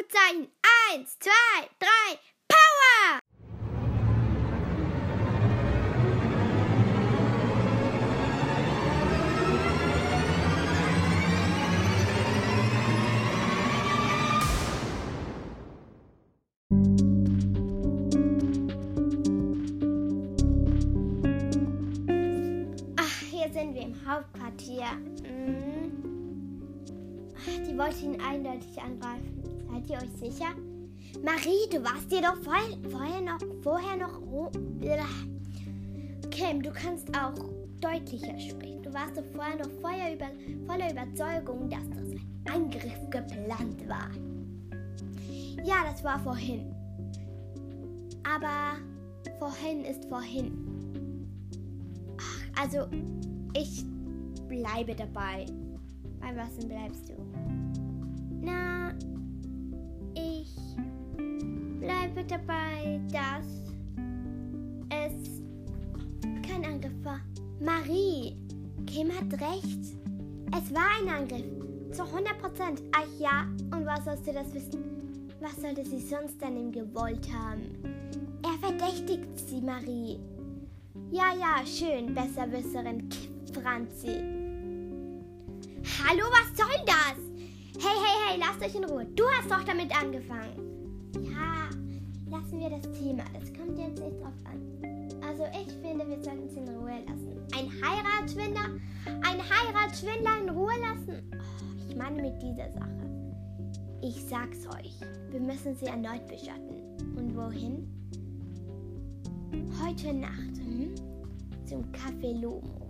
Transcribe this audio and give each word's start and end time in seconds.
Ausrufezeichen. 0.00 0.48
Eins, 0.92 1.18
zwei, 1.18 1.30
drei, 1.78 2.18
Power! 2.48 3.18
Ach, 22.96 23.20
hier 23.30 23.52
sind 23.52 23.74
wir 23.74 23.82
im 23.82 23.94
Hauptquartier. 24.06 24.92
Mhm. 25.22 25.92
Die 27.46 27.78
wollte 27.78 28.04
ihn 28.04 28.20
eindeutig 28.20 28.80
angreifen. 28.80 29.59
Seid 29.70 29.88
ihr 29.88 29.96
euch 29.98 30.32
sicher? 30.32 30.50
Marie, 31.22 31.68
du 31.70 31.82
warst 31.82 32.10
dir 32.10 32.22
doch 32.22 32.36
vorher, 32.42 33.20
noch, 33.20 33.40
vorher 33.62 33.96
noch. 33.96 34.20
Kim, 36.30 36.62
du 36.62 36.70
kannst 36.70 37.08
auch 37.16 37.34
deutlicher 37.80 38.38
sprechen. 38.38 38.82
Du 38.82 38.92
warst 38.92 39.16
doch 39.16 39.24
vorher 39.34 39.56
noch 39.56 39.70
voller, 39.80 40.12
über, 40.14 40.30
voller 40.66 40.90
Überzeugung, 40.90 41.68
dass 41.68 41.88
das 41.90 42.10
ein 42.10 42.44
Angriff 42.52 43.10
geplant 43.10 43.88
war. 43.88 44.10
Ja, 45.64 45.84
das 45.84 46.02
war 46.02 46.18
vorhin. 46.20 46.74
Aber 48.24 48.78
vorhin 49.38 49.84
ist 49.84 50.04
vorhin. 50.06 51.28
Ach, 52.18 52.62
also, 52.62 52.86
ich 53.54 53.84
bleibe 54.48 54.94
dabei. 54.94 55.46
Bei 56.20 56.36
was 56.36 56.56
denn 56.56 56.68
bleibst 56.68 57.08
du? 57.08 57.59
Bleibe 62.10 62.24
dabei, 62.24 63.00
dass 63.12 63.46
es 64.90 65.42
kein 66.46 66.64
Angriff 66.64 66.92
war. 67.02 67.20
Marie, 67.60 68.36
Kim 68.86 69.10
hat 69.10 69.32
recht. 69.40 69.96
Es 70.56 70.74
war 70.74 70.88
ein 71.00 71.08
Angriff. 71.08 71.44
Zu 71.92 72.04
100 72.04 72.38
Prozent. 72.40 72.82
Ach 72.92 73.06
ja, 73.18 73.46
und 73.76 73.86
was 73.86 74.04
sollst 74.04 74.26
du 74.26 74.32
das 74.32 74.52
wissen? 74.54 75.30
Was 75.40 75.56
sollte 75.56 75.84
sie 75.84 76.00
sonst 76.00 76.42
an 76.42 76.56
ihm 76.56 76.72
gewollt 76.72 77.28
haben? 77.32 77.62
Er 78.42 78.68
verdächtigt 78.68 79.38
sie, 79.38 79.60
Marie. 79.60 80.18
Ja, 81.10 81.34
ja, 81.34 81.64
schön, 81.66 82.14
Besserwisserin 82.14 83.08
Franzi. 83.52 84.22
Hallo, 86.04 86.24
was 86.30 86.56
soll 86.56 86.84
das? 86.86 87.18
Hey, 87.82 87.96
hey, 87.96 88.28
hey, 88.28 88.38
lasst 88.38 88.62
euch 88.62 88.74
in 88.74 88.84
Ruhe. 88.84 89.06
Du 89.16 89.24
hast 89.24 89.50
doch 89.50 89.64
damit 89.64 89.94
angefangen. 89.96 90.79
Das 92.80 92.92
Thema. 92.92 93.24
Das 93.32 93.52
kommt 93.52 93.78
jetzt 93.78 94.02
nicht 94.02 94.20
drauf 94.20 94.32
an. 94.44 94.60
Also 95.26 95.44
ich 95.52 95.72
finde, 95.82 96.06
wir 96.08 96.22
sollten 96.22 96.46
es 96.46 96.56
in 96.56 96.68
Ruhe 96.68 96.98
lassen. 97.06 97.36
Ein 97.56 97.70
Heiratsschwindler? 97.82 98.68
Ein 99.06 99.38
Heiratsschwindler 99.38 100.42
in 100.42 100.48
Ruhe 100.50 100.72
lassen? 100.80 101.22
Oh, 101.32 101.88
ich 101.88 101.96
meine 101.96 102.22
mit 102.22 102.40
dieser 102.42 102.72
Sache. 102.72 102.90
Ich 104.02 104.24
sag's 104.24 104.66
euch. 104.66 104.98
Wir 105.30 105.40
müssen 105.40 105.74
sie 105.76 105.86
erneut 105.86 106.26
beschatten. 106.26 106.80
Und 107.16 107.36
wohin? 107.36 107.86
Heute 109.82 110.14
Nacht. 110.14 110.56
Hm? 110.56 110.94
Zum 111.66 111.84
Café 111.92 112.40
Lomo. 112.40 112.88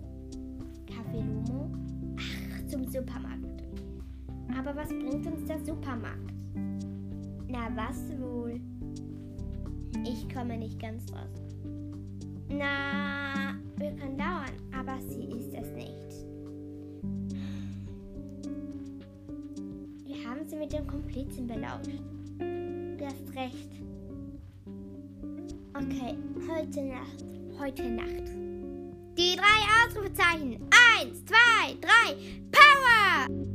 Café 0.87 1.17
Lomo? 1.17 1.69
Ach, 2.17 2.67
zum 2.67 2.85
Supermarkt. 2.85 3.63
Aber 4.57 4.75
was 4.75 4.89
bringt 4.89 5.25
uns 5.25 5.45
der 5.47 5.59
Supermarkt? 5.59 6.33
Na, 7.47 7.69
was 7.75 8.17
wohl? 8.19 8.59
Komme 10.33 10.57
nicht 10.57 10.79
ganz 10.79 11.11
raus. 11.11 11.29
Na, 12.47 13.55
wir 13.77 13.91
können 13.91 14.17
dauern, 14.17 14.51
aber 14.77 14.97
sie 15.09 15.25
ist 15.25 15.53
es 15.53 15.69
nicht. 15.71 16.25
Wir 20.05 20.29
haben 20.29 20.47
sie 20.47 20.55
mit 20.55 20.71
dem 20.71 20.87
Komplizen 20.87 21.47
belauscht. 21.47 21.99
Du 22.39 23.05
hast 23.05 23.35
recht. 23.35 23.71
Okay, 25.73 26.15
heute 26.49 26.81
Nacht. 26.83 27.25
Heute 27.59 27.89
Nacht. 27.89 28.29
Die 29.17 29.35
drei 29.35 29.85
Ausrufezeichen. 29.85 30.61
Eins, 30.99 31.25
zwei, 31.25 31.75
drei. 31.81 32.15
Power! 32.51 33.50